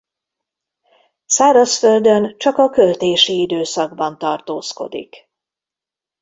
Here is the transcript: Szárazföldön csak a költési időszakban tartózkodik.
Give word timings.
Szárazföldön 1.25 2.37
csak 2.37 2.57
a 2.57 2.69
költési 2.69 3.41
időszakban 3.41 4.17
tartózkodik. 4.17 5.29